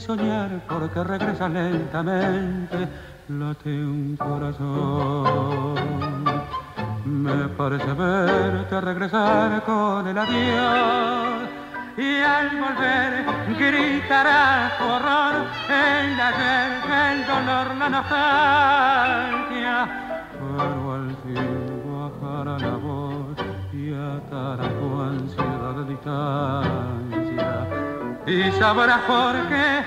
soñar 0.00 0.50
porque 0.68 1.02
regresa 1.02 1.48
lentamente, 1.48 2.86
late 3.28 3.70
un 3.70 4.16
corazón. 4.16 5.74
Me 7.04 7.48
parece 7.48 7.92
verte 7.92 8.80
regresar 8.80 9.62
con 9.64 10.06
el 10.06 10.16
adiós 10.18 11.48
y 11.96 12.20
al 12.20 12.50
volver 12.50 13.24
gritará 13.58 14.72
horror 14.80 15.46
el 15.68 16.20
ayer, 16.20 16.72
el 17.10 17.26
dolor, 17.26 17.74
la 17.76 17.88
nostalgia. 17.88 20.03
Y 28.26 28.50
sabrás 28.52 29.00
por 29.02 29.34
qué 29.48 29.84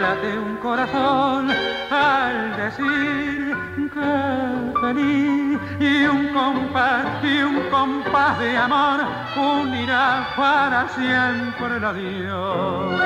late 0.00 0.38
un 0.38 0.56
corazón 0.56 1.50
al 1.90 2.56
decir 2.56 3.56
que 3.94 4.80
feliz 4.80 5.58
y 5.80 6.04
un 6.04 6.28
compás 6.34 7.24
y 7.24 7.42
un 7.42 7.60
compás 7.70 8.38
de 8.38 8.56
amor 8.56 9.00
unirá 9.36 10.28
para 10.36 10.88
siempre 10.88 11.76
el 11.76 11.84
adiós. 11.84 13.00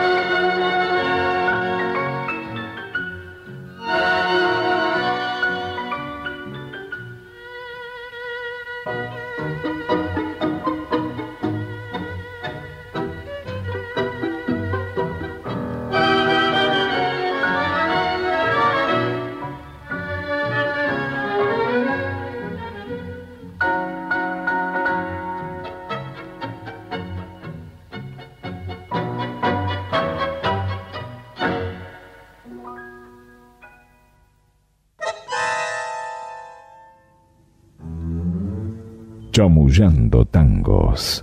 Chamullando 39.32 40.26
Tangos. 40.26 41.22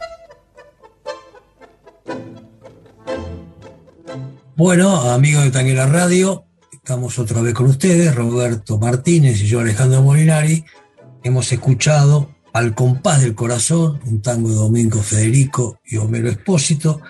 Bueno, 4.56 5.12
amigos 5.12 5.44
de 5.44 5.52
Tanguera 5.52 5.86
Radio, 5.86 6.46
estamos 6.72 7.20
otra 7.20 7.44
vez 7.44 7.54
con 7.54 7.68
ustedes, 7.68 8.16
Roberto 8.16 8.80
Martínez 8.80 9.40
y 9.42 9.46
yo, 9.46 9.60
Alejandro 9.60 10.02
Molinari. 10.02 10.66
Hemos 11.24 11.52
escuchado 11.52 12.32
Al 12.52 12.74
compás 12.74 13.22
del 13.22 13.36
corazón, 13.36 14.00
un 14.08 14.24
tango 14.24 14.50
de 14.50 14.56
Domingo 14.56 15.04
Federico 15.04 15.80
y 15.86 15.98
Homero 15.98 16.30
Espósito, 16.30 17.02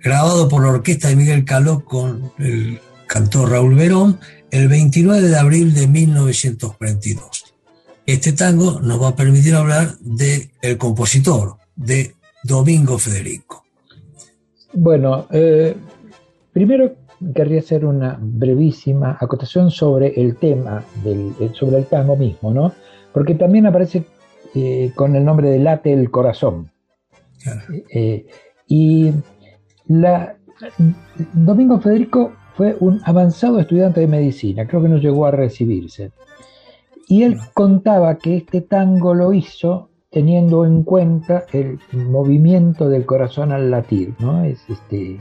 grabado 0.00 0.48
por 0.48 0.62
la 0.62 0.70
orquesta 0.70 1.08
de 1.08 1.16
Miguel 1.16 1.44
Caló 1.44 1.84
con 1.84 2.32
el 2.38 2.80
cantor 3.08 3.50
Raúl 3.50 3.74
Verón 3.74 4.20
el 4.52 4.68
29 4.68 5.22
de 5.22 5.38
abril 5.38 5.74
de 5.74 5.88
1942. 5.88 7.45
Este 8.06 8.32
tango 8.32 8.80
nos 8.80 9.02
va 9.02 9.08
a 9.08 9.16
permitir 9.16 9.56
hablar 9.56 9.98
de 9.98 10.50
el 10.62 10.78
compositor, 10.78 11.56
de 11.74 12.14
Domingo 12.44 12.98
Federico. 12.98 13.64
Bueno, 14.72 15.26
eh, 15.32 15.74
primero 16.52 16.94
querría 17.34 17.58
hacer 17.58 17.84
una 17.84 18.16
brevísima 18.20 19.18
acotación 19.20 19.72
sobre 19.72 20.20
el 20.20 20.36
tema, 20.36 20.84
del, 21.02 21.32
eh, 21.40 21.50
sobre 21.52 21.78
el 21.78 21.86
tango 21.86 22.14
mismo, 22.16 22.54
¿no? 22.54 22.72
Porque 23.12 23.34
también 23.34 23.66
aparece 23.66 24.04
eh, 24.54 24.92
con 24.94 25.16
el 25.16 25.24
nombre 25.24 25.50
de 25.50 25.58
Late 25.58 25.92
el 25.92 26.08
Corazón. 26.08 26.70
y 28.68 29.12
la, 29.88 30.36
Domingo 31.32 31.80
Federico 31.80 32.32
fue 32.54 32.76
un 32.78 33.00
avanzado 33.04 33.58
estudiante 33.58 34.00
de 34.00 34.06
medicina, 34.06 34.64
creo 34.64 34.80
que 34.80 34.88
no 34.88 34.98
llegó 34.98 35.26
a 35.26 35.32
recibirse. 35.32 36.12
Y 37.08 37.22
él 37.22 37.36
contaba 37.54 38.16
que 38.18 38.36
este 38.36 38.60
tango 38.60 39.14
lo 39.14 39.32
hizo 39.32 39.90
teniendo 40.10 40.64
en 40.64 40.82
cuenta 40.82 41.44
el 41.52 41.78
movimiento 41.92 42.88
del 42.88 43.06
corazón 43.06 43.52
al 43.52 43.70
latir, 43.70 44.14
¿no? 44.18 44.44
Es 44.44 44.64
este. 44.68 45.18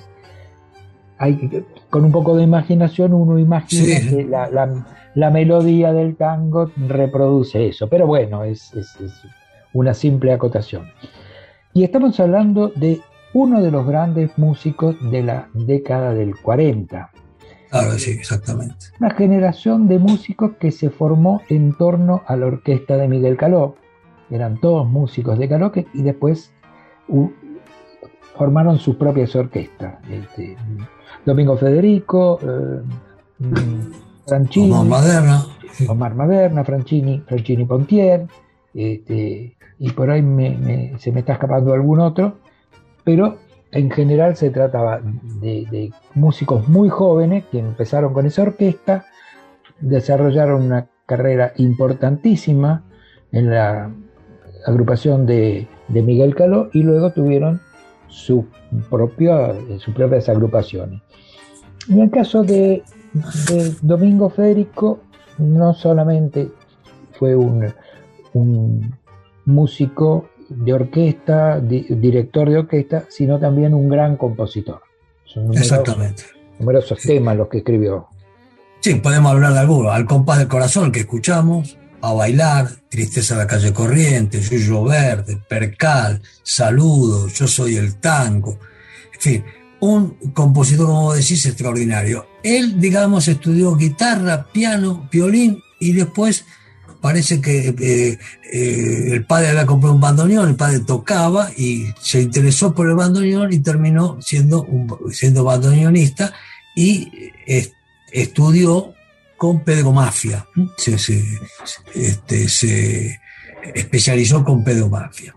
Hay, 1.18 1.64
con 1.90 2.06
un 2.06 2.12
poco 2.12 2.36
de 2.36 2.44
imaginación 2.44 3.14
uno 3.14 3.40
imagina 3.40 4.00
que 4.10 4.26
la, 4.26 5.32
melodía 5.32 5.94
del 5.94 6.16
tango 6.18 6.72
reproduce 6.76 7.68
eso, 7.68 7.88
pero 7.88 8.06
bueno, 8.06 8.44
es, 8.44 8.74
es, 8.74 8.98
una 9.74 9.94
simple 9.94 10.34
acotación. 10.34 10.88
Y 11.74 11.84
estamos 11.84 12.20
hablando 12.20 12.70
de 12.76 13.02
uno 13.34 13.62
de 13.62 13.72
los 13.72 13.86
grandes 13.86 14.38
músicos 14.38 14.96
de 15.12 15.24
la 15.24 15.50
década 15.54 16.14
del 16.14 16.36
40, 16.38 17.12
Claro, 17.70 17.92
sí, 17.94 18.12
exactamente. 18.12 18.76
Una 19.00 19.12
generación 19.12 19.88
de 19.88 20.00
músicos 20.00 20.52
que 20.60 20.72
se 20.72 20.90
formó 20.90 21.42
en 21.50 21.74
torno 21.74 22.24
a 22.28 22.36
la 22.36 22.48
orquesta 22.48 22.98
de 22.98 23.08
Miguel 23.08 23.38
Caló. 23.38 23.76
Eran 24.30 24.60
todos 24.60 24.88
músicos 24.88 25.38
de 25.38 25.50
Caló 25.50 25.72
y 25.94 26.02
después 26.02 26.52
formaron 28.36 28.80
sus 28.80 28.96
propias 28.96 29.36
orquestas. 29.36 29.96
Este, 30.10 30.58
Domingo 31.26 31.58
Federico, 31.58 32.40
eh, 32.42 32.82
mm, 33.40 34.26
Franchini, 34.28 34.72
Omar 34.72 34.86
Maderna, 35.02 35.46
Omar 35.88 36.16
Maderna, 36.16 36.64
Franchini, 36.64 37.24
Franchini 37.28 37.66
Pontier, 37.66 38.28
este, 38.74 39.56
y 39.80 39.92
por 39.92 40.10
ahí 40.10 40.22
se 41.00 41.12
me 41.12 41.20
está 41.20 41.34
escapando 41.34 41.74
algún 41.74 42.00
otro, 42.00 42.38
pero 43.04 43.38
en 43.76 43.92
general 43.92 44.38
se 44.38 44.50
trataba 44.52 45.02
de, 45.42 45.92
músicos 46.14 46.68
muy 46.70 46.88
jóvenes 46.88 47.44
que 47.52 47.60
empezaron 47.60 48.14
con 48.14 48.26
esa 48.26 48.44
orquesta, 48.44 49.06
desarrollaron 49.82 50.64
una 50.64 50.88
carrera 51.06 51.52
importantísima 51.58 52.86
en 53.34 53.50
la 53.52 53.92
agrupación 54.66 55.26
de, 55.26 55.68
Miguel 55.90 56.36
Caló 56.36 56.70
y 56.74 56.84
luego 56.84 57.12
tuvieron 57.12 57.60
sus 58.08 58.46
propias 58.90 60.30
agrupaciones. 60.30 61.02
En 61.90 62.00
el 62.00 62.10
caso 62.10 62.44
de, 62.44 62.82
Domingo 63.82 64.30
Federico, 64.30 65.02
no 65.38 65.74
solamente 65.74 66.50
fue 67.12 67.36
un 67.36 67.74
músico 69.46 70.30
de 70.50 70.74
orquesta, 70.74 71.60
director 71.60 72.50
de 72.50 72.58
orquesta, 72.58 73.06
sino 73.10 73.40
también 73.40 73.74
un 73.74 73.90
gran 73.90 74.18
compositor. 74.18 74.82
Son 75.26 75.54
Exactamente. 75.56 76.24
Numerosos 76.60 77.00
temas 77.02 77.36
los 77.36 77.50
que 77.50 77.58
escribió. 77.60 78.08
Sí, 78.80 78.96
podemos 78.96 79.32
hablar 79.32 79.54
de 79.54 79.60
algunos. 79.60 79.92
Al 79.92 80.06
compás 80.06 80.40
del 80.40 80.48
corazón 80.48 80.92
que 80.92 81.02
escuchamos, 81.02 81.78
A 82.02 82.14
bailar, 82.14 82.68
Tristeza 82.88 83.34
de 83.34 83.42
la 83.42 83.48
calle 83.48 83.74
corriente, 83.74 84.40
Yuyo 84.40 84.84
Verde, 84.84 85.42
Percal, 85.50 86.22
Saludo, 86.44 87.28
Yo 87.28 87.48
soy 87.48 87.78
el 87.78 87.96
tango. 87.96 88.60
En 89.14 89.20
fin, 89.20 89.44
un 89.80 90.10
compositor, 90.34 90.86
como 90.86 91.04
vos 91.04 91.18
decís, 91.18 91.46
extraordinario. 91.46 92.28
Él, 92.44 92.80
digamos, 92.80 93.28
estudió 93.28 93.76
guitarra, 93.76 94.48
piano, 94.54 95.10
violín 95.12 95.62
y 95.80 95.94
después 95.94 96.46
parece 97.06 97.40
que 97.40 97.68
eh, 97.68 98.18
eh, 98.52 99.10
el 99.12 99.26
padre 99.26 99.50
había 99.50 99.68
comprado 99.68 99.94
un 99.94 100.02
bandoneón, 100.02 100.50
el 100.50 100.56
padre 100.56 100.80
tocaba 100.80 101.52
y 101.56 101.86
se 102.02 102.20
interesó 102.20 102.74
por 102.74 102.90
el 102.90 102.96
bandoneón 102.96 103.54
y 103.54 103.60
terminó 103.60 104.18
siendo, 104.24 104.64
un, 104.64 104.92
siendo 105.14 105.44
bandoneonista 105.44 106.34
y 106.76 107.12
estudió 108.12 108.96
con 109.38 109.64
Pedro 109.64 109.92
Mafia, 109.92 110.48
se, 110.78 110.96
este, 111.94 112.50
se 112.50 113.20
especializó 113.76 114.44
con 114.44 114.64
Pedro 114.64 114.90
Mafia. 114.90 115.36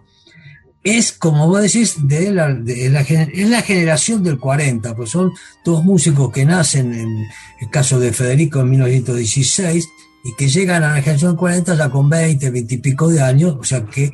Es, 0.82 1.12
como 1.12 1.48
vos 1.48 1.60
decís, 1.60 1.96
de 2.08 2.32
la, 2.32 2.48
es 2.66 3.50
la 3.50 3.60
generación 3.60 4.22
del 4.22 4.38
40, 4.38 4.96
pues 4.96 5.10
son 5.10 5.32
todos 5.62 5.84
músicos 5.84 6.32
que 6.32 6.46
nacen, 6.46 6.94
en 6.94 7.26
el 7.60 7.68
caso 7.70 8.00
de 8.00 8.14
Federico 8.14 8.60
en 8.60 8.70
1916, 8.70 9.86
y 10.28 10.34
que 10.34 10.46
llegan 10.46 10.84
a 10.84 10.94
la 10.94 11.00
generación 11.00 11.36
40 11.36 11.74
ya 11.74 11.88
con 11.88 12.10
20, 12.10 12.50
20 12.50 12.74
y 12.74 12.78
pico 12.78 13.08
de 13.08 13.22
años, 13.22 13.56
o 13.58 13.64
sea 13.64 13.82
que 13.86 14.12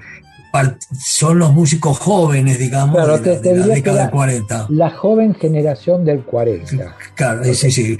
son 0.96 1.40
los 1.40 1.52
músicos 1.52 1.98
jóvenes, 1.98 2.60
digamos, 2.60 2.96
de, 3.24 3.56
la 3.56 3.66
década 3.66 4.02
del 4.02 4.10
40. 4.10 4.66
La 4.68 4.90
joven 4.90 5.34
generación 5.34 6.04
del 6.04 6.22
40. 6.22 6.96
Claro, 7.16 7.42
sí, 7.52 7.72
sí. 7.72 7.98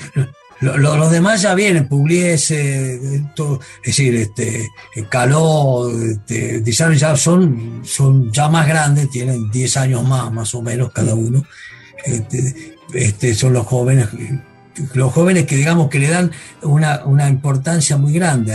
Los, 0.61 1.11
demás 1.11 1.43
ya 1.43 1.57
vienen, 1.57 1.89
Pugliese, 1.89 2.95
es 2.95 3.23
decir, 3.85 4.15
este, 4.15 4.69
Caló, 5.09 5.91
este, 5.91 6.63
ya 6.65 7.17
son, 7.17 7.81
son 7.83 8.31
ya 8.31 8.49
más 8.49 8.69
grandes, 8.69 9.11
tienen 9.11 9.51
10 9.51 9.77
años 9.77 10.05
más, 10.07 10.33
más 10.33 10.55
o 10.55 10.63
menos 10.63 10.93
cada 10.93 11.17
uno. 11.17 11.43
Este, 12.05 12.77
este, 12.95 13.35
son 13.35 13.55
los 13.55 13.67
jóvenes 13.67 14.09
los 14.94 15.12
jóvenes 15.12 15.47
que 15.47 15.56
digamos 15.56 15.88
que 15.88 15.99
le 15.99 16.09
dan 16.09 16.31
una, 16.62 17.29
importancia 17.29 17.97
muy 17.97 18.12
grande, 18.12 18.55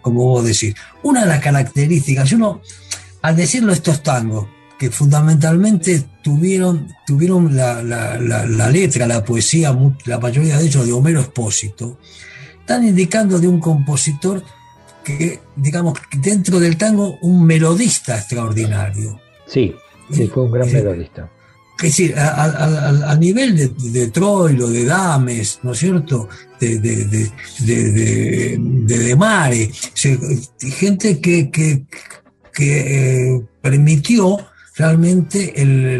como 0.00 0.24
vos 0.24 0.44
decís. 0.44 0.74
Una 1.02 1.22
de 1.22 1.26
las 1.26 1.40
características, 1.40 2.32
uno, 2.32 2.60
al 3.22 3.36
decirlo 3.36 3.72
estos 3.72 4.02
tangos, 4.02 4.46
que 4.78 4.90
fundamentalmente 4.90 6.02
tuvieron, 6.22 6.88
tuvieron 7.06 7.54
la, 7.56 8.70
letra, 8.70 9.06
la 9.06 9.24
poesía, 9.24 9.76
la 10.06 10.18
mayoría 10.18 10.58
de 10.58 10.66
ellos 10.66 10.86
de 10.86 10.92
Homero 10.92 11.20
Espósito, 11.20 11.98
están 12.58 12.86
indicando 12.86 13.38
de 13.38 13.48
un 13.48 13.60
compositor 13.60 14.42
que, 15.04 15.40
digamos, 15.56 15.98
dentro 16.20 16.58
del 16.60 16.76
tango, 16.76 17.18
un 17.22 17.44
melodista 17.44 18.16
extraordinario. 18.16 19.20
Sí, 19.46 19.74
sí, 20.10 20.26
fue 20.28 20.44
un 20.44 20.52
gran 20.52 20.68
eh, 20.68 20.72
melodista 20.72 21.30
es 21.78 21.82
decir, 21.82 22.14
a, 22.16 23.16
nivel 23.18 23.56
de, 23.56 23.68
de, 23.90 24.08
Troilo, 24.08 24.68
de 24.68 24.84
Dames, 24.84 25.58
¿no 25.62 25.72
es 25.72 25.78
cierto? 25.78 26.28
De, 26.60 26.78
de, 26.78 27.28
de, 27.58 29.16
Mare, 29.16 29.70
gente 30.60 31.20
que, 31.20 31.50
que, 31.50 31.84
eh, 32.56 33.42
permitió 33.60 34.46
realmente 34.76 35.52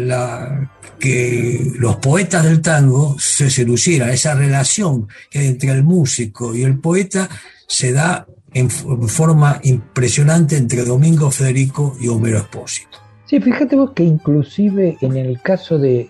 la, 0.05 0.71
que 0.99 1.73
los 1.77 1.97
poetas 1.97 2.45
del 2.45 2.61
tango 2.61 3.17
se 3.19 3.49
seducieran. 3.49 4.09
Esa 4.09 4.35
relación 4.35 5.09
que 5.29 5.39
hay 5.39 5.47
entre 5.47 5.71
el 5.71 5.83
músico 5.83 6.55
y 6.55 6.63
el 6.63 6.79
poeta 6.79 7.29
se 7.67 7.91
da 7.91 8.25
en 8.53 8.69
forma 8.69 9.59
impresionante 9.63 10.55
entre 10.55 10.85
Domingo 10.85 11.29
Federico 11.29 11.97
y 11.99 12.07
Homero 12.07 12.37
Espósito. 12.37 13.02
Sí, 13.33 13.41
fíjate 13.41 13.75
vos 13.75 13.93
que 13.95 14.03
inclusive 14.03 14.95
en 15.01 15.17
el 15.17 15.41
caso 15.41 15.79
de, 15.79 16.07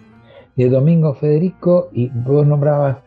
Domingo 0.58 1.16
Federico, 1.16 1.90
y 1.94 2.10
vos 2.10 2.46
nombrabas 2.46 2.98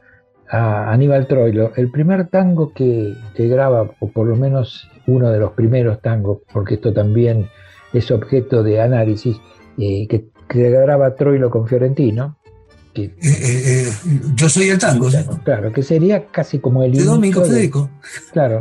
a 0.48 0.90
Aníbal 0.90 1.26
Troilo, 1.26 1.72
el 1.76 1.90
primer 1.90 2.28
tango 2.28 2.72
que, 2.72 3.14
graba, 3.36 3.90
o 4.00 4.08
por 4.08 4.26
lo 4.26 4.34
menos 4.34 4.88
uno 5.06 5.30
de 5.30 5.38
los 5.38 5.52
primeros 5.52 6.00
tangos, 6.00 6.38
porque 6.50 6.76
esto 6.76 6.94
también 6.94 7.50
es 7.92 8.10
objeto 8.10 8.62
de 8.62 8.80
análisis, 8.80 9.36
eh, 9.76 10.08
que, 10.08 10.30
graba 10.48 11.14
Troilo 11.14 11.50
con 11.50 11.68
Fiorentino. 11.68 12.38
Que, 12.94 13.04
eh, 13.04 13.12
eh, 13.20 13.92
yo 14.34 14.48
soy 14.48 14.70
el 14.70 14.78
tango, 14.78 15.10
claro, 15.44 15.74
que 15.74 15.82
sería 15.82 16.24
casi 16.28 16.58
como 16.58 16.82
el 16.82 16.92
de 16.92 17.04
Domingo 17.04 17.44
Federico. 17.44 17.90
claro, 18.32 18.60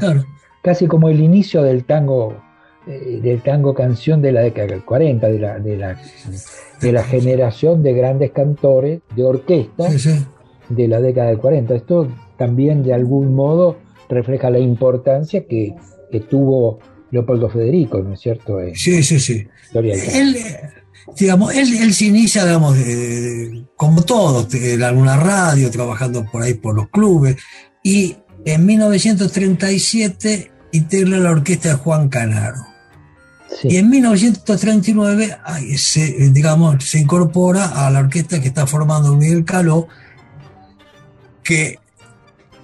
casi 0.61 0.85
como 0.85 1.07
el 1.07 1.21
inicio 1.21 1.63
del 1.63 1.85
tango 1.85 2.43
eh, 2.87 3.19
del 3.21 3.41
tango 3.41 3.73
canción 3.73 4.21
de 4.21 4.31
la 4.31 4.41
década 4.41 4.67
del 4.67 4.83
40, 4.83 5.27
de 5.27 5.39
la, 5.39 5.59
de 5.59 5.77
la, 5.77 6.01
de 6.81 6.91
la 6.91 7.03
generación 7.03 7.81
de 7.81 7.93
grandes 7.93 8.31
cantores 8.31 9.01
de 9.15 9.23
orquesta 9.23 9.89
de 10.69 10.87
la 10.87 11.01
década 11.01 11.29
del 11.29 11.39
40. 11.39 11.75
Esto 11.75 12.07
también 12.37 12.83
de 12.83 12.93
algún 12.93 13.33
modo 13.33 13.77
refleja 14.09 14.49
la 14.49 14.59
importancia 14.59 15.45
que, 15.47 15.75
tuvo 16.29 16.79
Leopoldo 17.11 17.49
Federico, 17.49 17.99
¿no 17.99 18.13
es 18.13 18.21
cierto? 18.21 18.59
sí, 18.73 19.03
sí, 19.03 19.19
sí. 19.19 19.45
Él, 19.73 20.37
digamos, 21.19 21.53
él, 21.53 21.93
se 21.93 22.05
inicia, 22.05 22.45
digamos, 22.45 22.77
como 23.75 24.03
todos, 24.03 24.53
en 24.53 24.81
alguna 24.81 25.17
radio, 25.17 25.69
trabajando 25.69 26.23
por 26.31 26.43
ahí 26.43 26.53
por 26.53 26.73
los 26.73 26.87
clubes, 26.87 27.35
y 27.83 28.15
en 28.45 28.65
1937 28.65 30.51
integra 30.71 31.17
la 31.17 31.31
orquesta 31.31 31.69
de 31.69 31.75
Juan 31.75 32.07
Canaro. 32.07 32.74
Y 33.63 33.77
en 33.77 33.89
1939 33.89 35.37
se, 35.77 36.29
digamos, 36.31 36.83
se 36.83 36.99
incorpora 36.99 37.85
a 37.85 37.89
la 37.89 37.99
orquesta 37.99 38.41
que 38.41 38.49
está 38.49 38.67
formando 38.67 39.15
Miguel 39.15 39.45
Caló, 39.45 39.87
que 41.43 41.79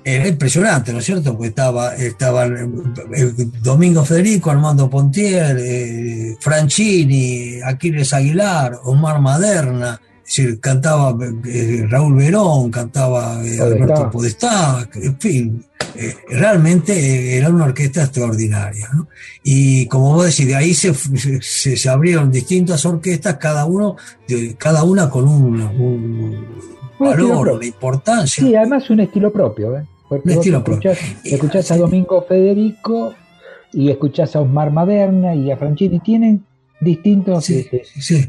era 0.04 0.28
impresionante, 0.28 0.92
¿no 0.92 1.00
es 1.00 1.06
cierto? 1.06 1.34
Porque 1.34 1.50
estaba, 1.50 1.96
estaba 1.96 2.48
Domingo 3.62 4.04
Federico, 4.04 4.50
Armando 4.50 4.90
Pontier, 4.90 5.58
eh, 5.60 6.36
Franchini, 6.40 7.62
Aquiles 7.64 8.12
Aguilar, 8.14 8.80
Omar 8.84 9.22
Maderna, 9.22 10.02
es 10.32 10.38
decir, 10.38 10.60
cantaba 10.62 11.14
eh, 11.46 11.86
Raúl 11.90 12.16
Verón, 12.16 12.72
cantaba 12.72 13.46
eh, 13.46 13.60
Alberto 13.60 14.10
Podestá, 14.10 14.88
en 14.96 15.20
fin, 15.20 15.66
eh, 15.94 16.16
realmente 16.30 17.36
era 17.36 17.50
una 17.50 17.66
orquesta 17.66 18.04
extraordinaria. 18.04 18.88
Y 19.44 19.88
como 19.88 20.14
vos 20.14 20.28
decís, 20.28 20.48
de 20.48 20.56
ahí 20.56 20.74
se, 20.74 20.94
se, 21.42 21.90
abrieron 21.90 22.32
distintas 22.32 22.86
orquestas, 22.86 23.36
cada, 23.36 23.66
uno, 23.66 23.98
cada 24.58 24.86
una 24.86 25.10
con 25.10 25.28
un, 25.28 26.48
valor, 26.98 27.50
una 27.50 27.66
importancia. 27.66 28.42
Sí, 28.42 28.56
además 28.56 28.90
un 28.90 29.02
estilo 29.02 29.34
propio. 29.34 29.76
¿eh? 29.76 29.86
Porque 30.08 30.30
un 30.30 30.36
estilo 30.36 30.58
escuchás, 30.60 30.98
propio. 30.98 31.36
escuchás 31.36 31.72
a 31.72 31.78
Domingo 31.78 32.26
Federico 32.26 33.14
y 33.74 33.92
escuchás 33.92 34.34
a 34.38 34.40
Osmar 34.40 34.72
Maderna 34.72 35.36
y 35.36 35.52
a 35.52 35.58
Franchini, 35.58 36.00
tienen 36.00 36.46
distintos. 36.82 37.46
Sí, 37.46 37.70
sí. 38.00 38.28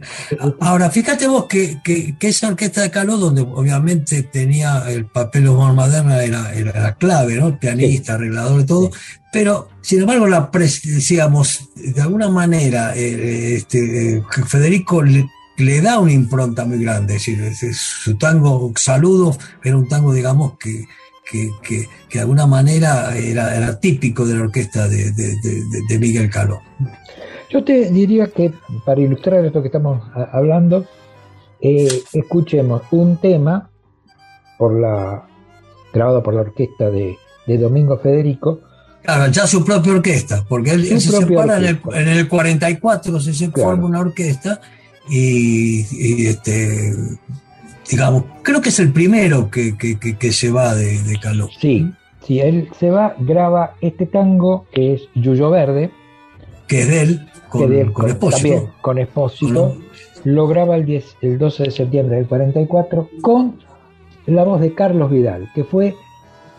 Ahora, 0.61 0.91
fíjate 0.91 1.27
vos 1.27 1.47
que, 1.47 1.81
esa 2.21 2.49
orquesta 2.49 2.83
de 2.83 2.91
Caló, 2.91 3.17
donde 3.17 3.43
obviamente 3.43 4.23
tenía 4.23 4.85
el 4.89 5.07
papel 5.07 5.45
de 5.45 5.49
Omar 5.49 5.75
Maderna, 5.75 6.23
era, 6.23 6.53
la 6.81 6.95
clave, 6.95 7.37
¿no? 7.37 7.59
Pianista, 7.59 8.15
arreglador 8.15 8.61
y 8.61 8.65
todo, 8.65 8.91
pero 9.33 9.69
sin 9.81 10.01
embargo, 10.01 10.27
la 10.27 10.51
decíamos, 10.53 11.71
de 11.75 12.01
alguna 12.01 12.29
manera, 12.29 12.95
eh, 12.95 13.57
este, 13.57 14.23
Federico 14.47 15.03
le, 15.03 15.81
da 15.81 15.99
una 15.99 16.13
impronta 16.13 16.65
muy 16.65 16.79
grande, 16.85 17.17
es 17.17 17.27
decir, 17.27 17.75
su 17.75 18.17
tango 18.17 18.73
Saludo 18.77 19.37
era 19.65 19.77
un 19.77 19.89
tango, 19.89 20.13
digamos, 20.13 20.59
que, 20.59 20.87
que, 21.63 21.89
de 22.13 22.21
alguna 22.21 22.47
manera 22.47 23.17
era, 23.17 23.57
era, 23.57 23.81
típico 23.81 24.27
de 24.27 24.35
la 24.35 24.43
orquesta 24.43 24.87
de, 24.89 25.99
Miguel 25.99 26.29
Caló. 26.29 26.61
Yo 27.53 27.63
te 27.63 27.91
diría 27.91 28.29
que 28.29 28.51
para 28.87 29.03
ilustrar 29.03 29.45
esto 29.45 29.61
que 29.61 29.69
estamos 29.69 30.03
hablando, 30.33 30.87
eh, 31.61 32.03
escuchemos 32.15 32.83
un 32.93 33.19
tema 33.19 33.69
por 34.57 34.81
la, 34.81 35.27
grabado 35.93 36.23
por 36.23 36.33
la 36.33 36.41
orquesta 36.41 36.89
de, 36.91 37.19
Domingo 37.47 37.99
Federico. 37.99 38.61
Claro, 39.03 39.31
ya 39.31 39.47
su 39.47 39.63
propia 39.63 39.93
orquesta, 39.93 40.45
porque 40.49 40.71
él, 40.71 40.87
se 40.87 41.01
separa 41.01 41.59
en 41.59 41.65
el, 41.65 41.81
en 41.93 42.09
el, 42.09 42.29
44, 42.29 43.21
se 43.21 43.51
forma 43.51 43.85
una 43.85 44.01
orquesta 44.01 44.59
y, 45.11 46.27
este, 46.27 46.95
digamos, 47.91 48.25
creo 48.43 48.63
que 48.63 48.71
es 48.71 48.79
el 48.79 48.93
primero 48.93 49.51
que, 49.51 50.33
se 50.33 50.51
va 50.51 50.75
de, 50.75 51.03
de 51.03 51.21
Caló. 51.21 51.51
Sí, 51.61 51.93
sí, 52.25 52.41
él 52.41 52.71
se 52.79 52.91
va, 52.91 53.15
graba 53.19 53.75
este 53.83 54.07
tango 54.07 54.65
que 54.73 54.95
es 54.95 55.03
Yuyo 55.15 55.51
Verde. 55.51 55.91
Que 56.67 56.83
es 56.83 56.89
de 56.89 57.01
él, 57.03 57.29
con, 57.49 57.93
con, 57.93 58.09
Espósito. 58.09 58.71
con 58.81 58.99
Espósito. 58.99 59.77
Lo 60.25 60.47
graba 60.47 60.77
el, 60.77 60.87
10, 60.87 61.17
el 61.23 61.39
12 61.39 61.65
de 61.65 61.71
septiembre 61.71 62.17
del 62.17 62.27
44 62.27 63.09
con 63.21 63.59
la 64.27 64.45
voz 64.45 64.61
de 64.61 64.75
Carlos 64.75 65.11
Vidal, 65.11 65.51
que 65.55 65.65
fue 65.65 65.97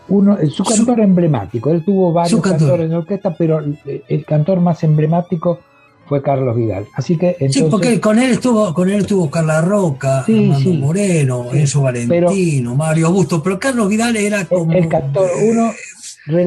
uno, 0.08 0.36
su 0.50 0.64
cantor 0.64 1.00
emblemático. 1.00 1.70
Él 1.70 1.84
tuvo 1.84 2.12
varios 2.12 2.40
cantores 2.40 2.86
en 2.86 2.94
orquesta, 2.94 3.34
pero 3.36 3.60
el 3.60 4.24
cantor 4.24 4.60
más 4.60 4.84
emblemático 4.84 5.60
fue 6.06 6.22
Carlos 6.22 6.54
Vidal. 6.56 6.86
Así 6.94 7.16
que 7.16 7.30
entonces, 7.40 7.62
sí, 7.62 7.68
porque 7.70 8.00
con 8.00 8.18
él 8.18 8.32
estuvo, 8.32 8.74
con 8.74 8.90
él 8.90 9.00
estuvo 9.00 9.30
Carla 9.30 9.60
Roca, 9.62 10.20
Armando 10.20 10.70
Moreno, 10.74 11.46
Enzo 11.52 11.82
Valentino, 11.82 12.74
Mario 12.74 13.06
Augusto, 13.06 13.42
pero 13.42 13.58
Carlos 13.58 13.88
Vidal 13.88 14.16
era 14.16 14.44
como 14.44 14.72
el 14.72 14.88
cantor. 14.88 15.30
Uno 15.42 15.70
eh, 15.70 16.46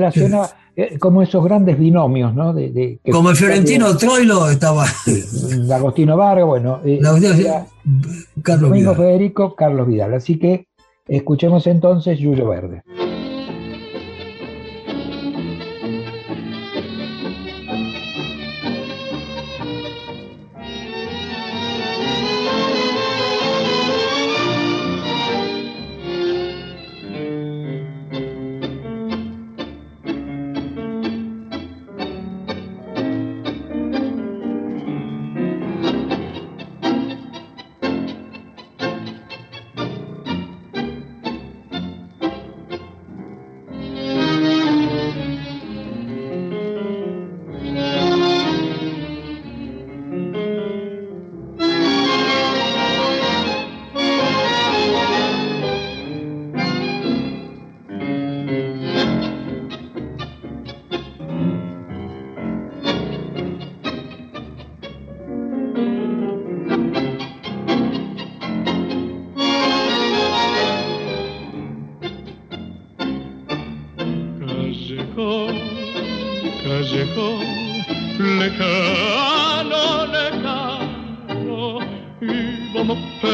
como 0.99 1.21
esos 1.23 1.43
grandes 1.43 1.79
binomios, 1.79 2.35
¿no? 2.35 2.53
De, 2.53 2.99
como 3.11 3.31
el 3.31 3.35
Fiorentino 3.35 3.97
Troilo 3.97 4.49
estaba. 4.49 4.85
Agostino 5.73 6.15
Vargas, 6.15 6.45
bueno. 6.45 6.81
Eh, 6.85 6.99
Carlos 8.43 8.69
Domingo 8.69 8.93
Federico, 8.93 9.55
Carlos 9.55 9.87
Vidal. 9.87 10.13
Así 10.13 10.37
que 10.37 10.67
escuchemos 11.07 11.65
entonces 11.67 12.19
Yuyo 12.19 12.47
Verde. 12.47 12.83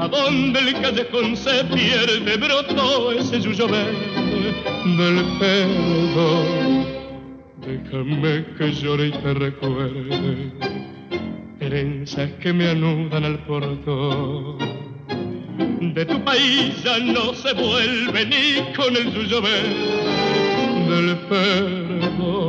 A 0.00 0.08
donde 0.08 0.60
el 0.60 0.80
callejón 0.80 1.36
se 1.36 1.64
pierde, 1.64 2.36
brotó 2.36 3.12
ese 3.12 3.40
yuyo 3.40 3.66
verde 3.68 4.52
del 4.96 5.24
perdón. 5.38 6.86
Déjame 7.66 8.44
que 8.56 8.72
llore 8.72 9.08
y 9.08 9.10
te 9.10 9.34
recuerde, 9.34 10.52
herencias 11.60 12.30
que 12.40 12.52
me 12.52 12.68
anudan 12.70 13.24
al 13.24 13.38
portón 13.40 14.58
de 15.94 16.04
tu 16.06 16.22
país 16.22 16.82
ya 16.84 16.98
no 16.98 17.34
se 17.34 17.52
vuelve 17.54 18.26
ni 18.26 18.72
con 18.74 18.96
el 18.96 19.12
suyo 19.12 19.40
del 19.40 21.16
perdón. 21.28 22.47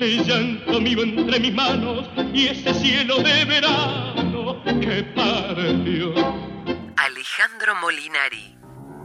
Este 0.00 0.24
llanto 0.24 0.80
mío 0.80 1.02
entre 1.02 1.40
mis 1.40 1.52
manos 1.52 2.08
y 2.32 2.46
ese 2.46 2.72
cielo 2.74 3.16
de 3.18 3.44
verano 3.44 4.62
que 4.62 5.02
partió. 5.14 6.14
Alejandro 6.96 7.74
Molinari, 7.80 8.54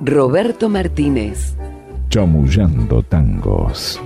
Roberto 0.02 0.70
Martínez, 0.70 1.56
Chamullando 2.10 3.02
tangos. 3.02 4.00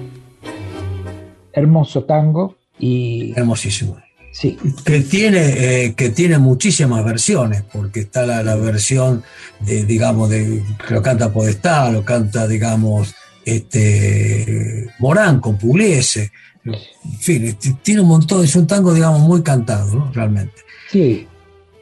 Hermoso 1.52 2.06
tango 2.06 2.56
y. 2.80 3.34
Hermosísimo. 3.36 3.98
Sí. 4.32 4.58
Que 4.86 5.02
tiene, 5.02 5.86
eh, 5.86 5.94
que 5.94 6.10
tiene 6.12 6.38
muchísimas 6.38 7.04
versiones, 7.04 7.64
porque 7.64 8.02
está 8.02 8.26
la, 8.26 8.56
versión 8.56 9.24
de, 9.60 9.84
digamos, 9.84 10.30
de, 10.30 10.64
que 10.88 10.94
lo 10.94 11.02
canta 11.02 11.34
Podestá, 11.34 11.92
lo 11.92 12.06
canta, 12.06 12.48
digamos, 12.48 13.14
este, 13.44 14.88
Morán 15.00 15.42
con 15.42 15.58
Pugliese. 15.58 16.32
En 16.74 17.20
fin, 17.20 17.58
tiene 17.82 18.02
un 18.02 18.08
montón, 18.08 18.44
es 18.44 18.56
un 18.56 18.68
tango, 18.68 18.94
digamos, 18.94 19.22
muy 19.22 19.42
cantado, 19.44 19.94
¿no? 19.94 20.12
Realmente. 20.14 20.56
Sí. 20.92 21.28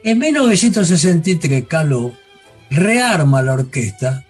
En 0.02 0.18
1963, 0.18 1.64
Caló 1.66 2.12
rearma 2.70 3.42
la 3.42 3.54
orquesta 3.54 4.24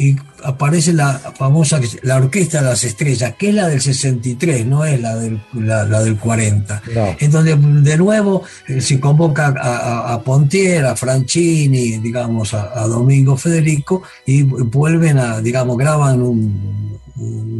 y 0.00 0.16
aparece 0.44 0.94
la 0.94 1.12
famosa 1.18 1.78
la 2.04 2.16
Orquesta 2.16 2.60
de 2.62 2.64
las 2.64 2.84
Estrellas, 2.84 3.34
que 3.38 3.50
es 3.50 3.54
la 3.54 3.68
del 3.68 3.82
63, 3.82 4.64
no 4.64 4.86
es 4.86 4.98
la 4.98 5.14
del, 5.14 5.38
la, 5.52 6.02
del 6.02 6.16
40. 6.16 6.82
En 7.18 7.30
donde 7.30 7.54
de 7.54 7.98
nuevo 7.98 8.42
eh, 8.66 8.80
se 8.80 8.98
convoca 8.98 9.54
a, 9.60 10.14
a, 10.14 10.22
Pontier, 10.22 10.86
a 10.86 10.96
Franchini, 10.96 11.98
digamos, 11.98 12.54
a, 12.54 12.86
Domingo 12.86 13.36
Federico, 13.36 14.02
y 14.24 14.42
vuelven 14.42 15.18
a, 15.18 15.42
digamos, 15.42 15.76
graban 15.76 16.22
un, 16.22 16.98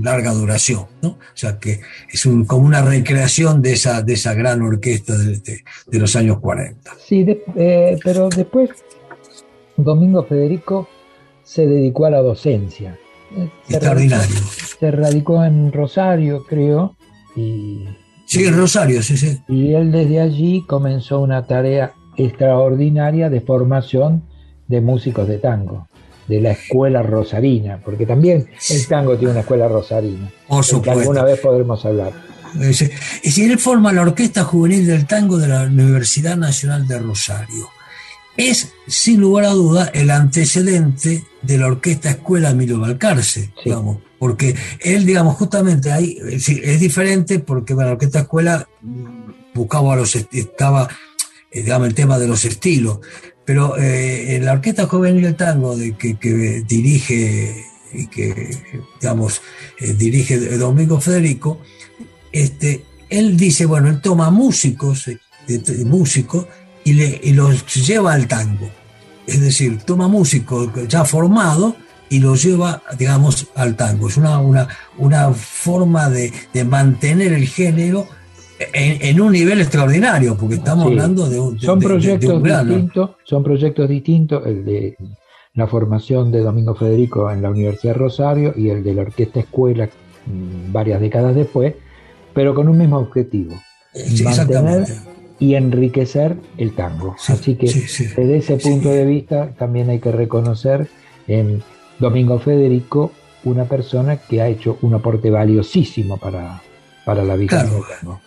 larga 0.03 0.33
duración, 0.33 0.87
¿no? 1.03 1.11
O 1.11 1.19
sea 1.35 1.59
que 1.59 1.81
es 2.11 2.25
un, 2.25 2.47
como 2.47 2.65
una 2.65 2.81
recreación 2.81 3.61
de 3.61 3.75
esa, 3.75 4.01
de 4.01 4.15
esa 4.15 4.33
gran 4.33 4.63
orquesta 4.63 5.15
de, 5.19 5.63
de, 5.87 5.99
los 5.99 6.17
años 6.17 6.39
40. 6.41 6.91
Sí, 7.07 7.27
eh, 7.55 7.99
pero 8.03 8.31
después 8.31 8.71
Domingo 9.77 10.25
Federico 10.25 10.89
se 11.51 11.67
dedicó 11.67 12.07
a 12.07 12.11
la 12.11 12.23
docencia. 12.23 12.97
Extraordinario. 13.69 14.37
Se 14.79 14.91
radicó 14.93 15.45
en 15.45 15.73
Rosario, 15.73 16.45
creo, 16.49 16.95
y 17.35 17.89
Sí, 18.25 18.45
en 18.45 18.57
Rosario, 18.57 19.03
sí, 19.03 19.17
sí. 19.17 19.41
Y 19.49 19.75
él 19.75 19.91
desde 19.91 20.21
allí 20.21 20.65
comenzó 20.65 21.19
una 21.19 21.49
tarea 21.49 21.95
extraordinaria 22.17 23.29
de 23.29 23.41
formación 23.41 24.23
de 24.69 24.81
músicos 24.81 25.27
de 25.27 25.39
tango, 25.39 25.89
de 26.29 26.41
la 26.41 26.53
escuela 26.53 27.03
rosarina, 27.03 27.81
porque 27.85 28.07
también 28.07 28.47
el 28.69 28.87
tango 28.87 29.17
tiene 29.17 29.33
una 29.33 29.41
escuela 29.41 29.67
rosarina. 29.67 30.31
Por 30.47 30.65
supuesto. 30.65 30.93
Que 30.93 31.01
alguna 31.01 31.25
vez 31.25 31.41
podremos 31.41 31.85
hablar. 31.85 32.13
Y 32.61 32.73
si 33.33 33.45
él 33.45 33.59
forma 33.59 33.93
la 33.93 34.03
Orquesta 34.03 34.45
Juvenil 34.45 34.87
del 34.87 35.07
Tango 35.07 35.37
de 35.37 35.49
la 35.49 35.63
Universidad 35.65 36.37
Nacional 36.37 36.87
de 36.87 36.99
Rosario. 37.01 37.80
Es, 38.37 38.73
sin 38.87 39.21
lugar 39.21 39.45
a 39.45 39.51
duda, 39.51 39.91
el 39.93 40.11
antecedente 40.11 41.25
de 41.43 41.59
la 41.59 41.67
Orquesta 41.67 42.11
Escuela 42.11 42.51
Emilio 42.51 42.79
Balcarce, 42.79 43.53
digamos, 43.65 43.99
porque 44.19 44.55
él, 44.81 45.05
digamos, 45.05 45.37
justamente 45.37 45.91
ahí 45.91 46.19
es, 46.31 46.81
diferente 46.81 47.39
porque 47.41 47.75
la 47.75 47.93
Orquesta 47.93 48.21
Escuela 48.21 48.69
buscaba 49.55 49.97
los, 49.97 50.15
estaba, 50.15 50.89
eh, 51.51 51.63
digamos, 51.63 51.89
el 51.89 51.95
tema 51.95 52.19
de 52.19 52.29
los 52.29 52.45
estilos, 52.45 53.01
pero 53.45 53.77
eh, 53.79 54.37
en 54.37 54.45
la 54.45 54.53
Orquesta 54.53 54.87
Juvenil 54.87 55.23
del 55.23 55.37
Tango 55.37 55.77
de 55.77 55.97
que, 55.97 56.65
dirige 56.67 57.65
y 57.93 58.07
que, 58.07 58.57
digamos, 59.01 59.43
eh, 59.81 59.95
dirige 59.95 60.39
Domingo 60.57 61.01
Federico, 61.01 61.61
este, 62.31 62.85
él 63.09 63.37
dice, 63.37 63.67
bueno, 63.67 63.89
él 63.89 64.01
toma 64.01 64.31
músicos, 64.31 65.11
músicos 65.85 66.47
y, 66.91 66.95
le, 66.95 67.21
los 67.33 67.65
lleva 67.75 68.15
al 68.15 68.27
tango. 68.27 68.69
Es 69.27 69.41
decir, 69.41 69.79
toma 69.85 70.09
músicos 70.09 70.69
ya 70.89 71.05
formados 71.05 71.75
y 72.09 72.19
los 72.19 72.43
lleva, 72.43 72.83
digamos, 72.99 73.47
al 73.55 73.77
tango. 73.77 74.09
Es 74.09 74.17
una, 74.17 74.39
una, 74.41 74.69
una 74.99 75.31
forma 75.33 76.11
de, 76.11 76.33
mantener 76.65 77.33
el 77.33 77.47
género 77.47 78.07
en, 78.73 79.21
un 79.21 79.33
nivel 79.33 79.61
extraordinario, 79.61 80.37
porque 80.37 80.57
estamos 80.57 80.87
hablando 80.87 81.29
de 81.29 81.39
un, 81.39 81.61
son 81.61 81.79
proyectos 81.79 82.43
distintos, 82.43 83.11
son 83.25 83.43
proyectos 83.45 83.89
distintos, 83.89 84.45
el 84.47 84.65
de 84.65 84.97
la 85.55 85.67
formación 85.67 86.33
de 86.33 86.41
Domingo 86.41 86.75
Federico 86.75 87.31
en 87.31 87.43
la 87.43 87.51
Universidad 87.51 87.95
de 87.95 87.99
Rosario 87.99 88.53
y 88.57 88.69
el 88.71 88.83
de 88.83 88.95
la 88.95 89.03
Orquesta 89.03 89.41
Escuela 89.41 89.89
mm, 90.27 90.73
varias 90.73 91.01
décadas 91.01 91.35
después, 91.35 91.75
pero 92.35 92.55
con 92.55 92.69
un 92.69 92.79
mismo 92.79 92.99
objetivo, 92.99 93.55
mantener 94.25 94.87
y 95.41 95.55
enriquecer 95.55 96.37
el 96.59 96.75
tango. 96.75 97.17
Así 97.27 97.57
que 97.57 97.67
desde 97.67 98.37
ese 98.37 98.57
punto 98.59 98.91
de 98.91 99.07
vista 99.07 99.51
también 99.59 99.89
hay 99.89 99.99
que 99.99 100.13
reconocer 100.13 100.89
en 101.27 101.63
Domingo 101.99 102.39
Federico 102.39 103.11
una 103.45 103.65
persona 103.65 104.19
que 104.19 104.43
ha 104.43 104.49
hecho 104.49 104.79
un 104.83 104.95
aporte 104.95 105.31
valiosísimo 105.31 106.19
para, 106.19 106.63
para 107.07 107.25
la 107.25 107.37
vida 107.37 107.65
del 107.65 107.73
tango. 107.73 108.21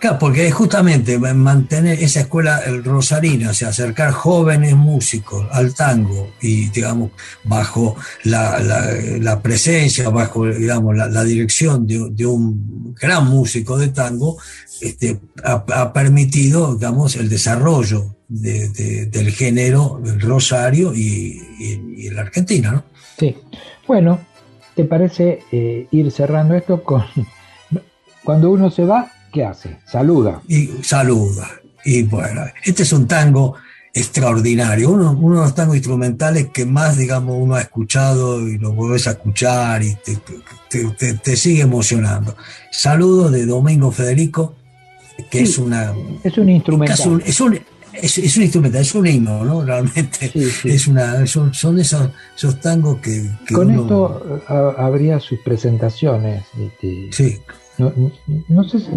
Claro, 0.00 0.18
porque 0.18 0.48
es 0.48 0.54
justamente 0.54 1.16
mantener 1.18 2.02
esa 2.02 2.20
escuela 2.20 2.60
rosarina, 2.82 3.50
o 3.50 3.54
sea, 3.54 3.68
acercar 3.68 4.10
jóvenes 4.10 4.74
músicos 4.74 5.46
al 5.52 5.74
tango 5.74 6.32
y, 6.40 6.70
digamos, 6.70 7.12
bajo 7.44 7.94
la, 8.24 9.40
presencia, 9.42 10.08
bajo, 10.08 10.46
digamos, 10.46 10.96
la, 10.96 11.24
dirección 11.24 11.86
de, 11.86 12.26
un 12.26 12.94
gran 13.00 13.26
músico 13.26 13.78
de 13.78 13.88
tango, 13.88 14.38
este, 14.80 15.20
ha, 15.44 15.92
permitido, 15.92 16.74
digamos, 16.74 17.14
el 17.14 17.28
desarrollo 17.28 18.16
del 18.28 19.30
género 19.30 20.00
del 20.02 20.20
rosario 20.20 20.92
y, 20.94 21.40
y, 21.96 22.10
la 22.10 22.22
Argentina, 22.22 22.72
¿no? 22.72 22.84
Sí. 23.18 23.36
Bueno, 23.86 24.18
¿te 24.74 24.84
parece 24.84 25.44
eh, 25.52 25.86
ir 25.92 26.10
cerrando 26.10 26.56
esto 26.56 26.82
con... 26.82 27.04
Cuando 28.24 28.50
uno 28.50 28.72
se 28.72 28.84
va, 28.84 29.12
¿qué 29.36 29.44
hace? 29.44 29.76
Saluda. 29.84 30.40
Y 30.48 30.70
saluda. 30.82 31.46
Y 31.84 32.04
bueno, 32.04 32.42
este 32.64 32.84
es 32.84 32.92
un 32.94 33.06
tango 33.06 33.54
extraordinario, 33.92 34.90
uno, 34.90 35.12
uno 35.12 35.36
de 35.36 35.42
los 35.42 35.54
tangos 35.54 35.76
instrumentales 35.76 36.48
que 36.54 36.64
más, 36.64 36.96
digamos, 36.96 37.36
uno 37.38 37.54
ha 37.54 37.60
escuchado 37.60 38.40
y 38.46 38.56
lo 38.56 38.72
vuelves 38.72 39.06
a 39.08 39.10
escuchar 39.12 39.82
y 39.82 39.94
te, 41.22 41.36
sigue 41.36 41.62
emocionando. 41.62 42.34
Saludos 42.70 43.30
de 43.32 43.44
Domingo 43.44 43.90
Federico, 43.90 44.54
que 45.30 45.42
es 45.42 45.58
una... 45.58 45.94
Es 46.24 46.38
un 46.38 46.48
instrumental. 46.48 47.22
Es 47.24 47.40
un, 47.40 47.60
es, 47.92 48.36
un 48.36 48.42
instrumento, 48.42 48.78
es 48.78 48.94
un 48.94 49.06
himno, 49.06 49.44
¿no? 49.44 49.62
Realmente 49.62 50.30
es 50.64 50.86
una, 50.86 51.26
son, 51.26 51.50
esos, 51.78 52.10
esos 52.36 52.60
tangos 52.60 53.00
que... 53.00 53.30
Con 53.52 53.70
esto 53.70 54.42
habría 54.48 55.20
sus 55.20 55.38
presentaciones. 55.40 56.42
Este, 56.58 57.08
sí. 57.12 57.38
No, 57.78 57.92
no, 58.48 58.64
sé, 58.64 58.80
si, 58.80 58.90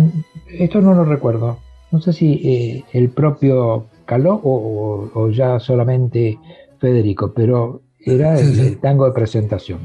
esto 0.47 0.81
no 0.81 0.93
lo 0.93 1.05
recuerdo. 1.05 1.59
No 1.91 2.01
sé 2.01 2.13
si 2.13 2.33
eh, 2.43 2.83
el 2.93 3.09
propio 3.09 3.87
Caló 4.05 4.39
o, 4.43 5.29
ya 5.29 5.59
solamente 5.59 6.39
Federico, 6.79 7.31
pero 7.33 7.81
era 7.99 8.39
el, 8.39 8.77
tango 8.79 9.05
de 9.05 9.11
presentación. 9.11 9.79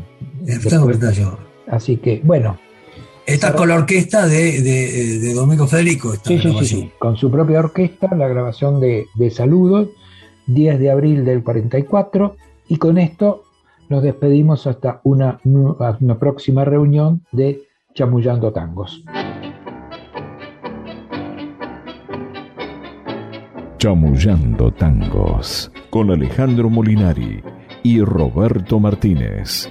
El 0.47 0.63
tango 0.65 0.87
de 0.87 0.97
presentación. 0.97 1.37
Así 1.67 1.97
que, 1.97 2.21
bueno. 2.25 2.59
Está 3.27 3.55
con 3.55 3.69
la 3.69 3.77
orquesta 3.77 4.27
de, 4.27 4.61
de, 4.63 5.35
Domingo 5.35 5.67
Federico. 5.67 6.15
sí, 6.25 6.39
sí, 6.39 6.65
sí, 6.65 6.91
con 6.99 7.17
su 7.17 7.31
propia 7.31 7.59
orquesta, 7.59 8.15
la 8.15 8.29
grabación 8.29 8.81
de, 8.81 9.07
de 9.15 9.31
Saludos, 9.31 9.89
10 10.47 10.79
de 10.79 10.91
abril 10.91 11.25
del 11.25 11.43
44, 11.43 12.37
y 12.69 12.77
con 12.77 12.99
esto 12.99 13.45
nos 13.89 14.03
despedimos 14.03 14.67
hasta 14.67 15.01
una, 15.05 15.41
una 15.45 16.19
próxima 16.19 16.65
reunión 16.65 17.25
de 17.33 17.63
chamullando 17.95 18.53
tangos. 18.53 19.05
Chamullando 23.79 24.73
tangos 24.73 25.71
con 25.91 26.11
Alejandro 26.11 26.69
Molinari 26.69 27.41
y 27.85 28.01
Roberto 28.01 28.81
Martínez. 28.81 29.71